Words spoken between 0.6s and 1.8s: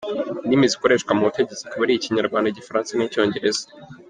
zikoreshwa mu butegetsi